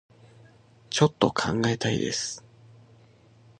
[0.89, 2.43] ちょっと考えたいです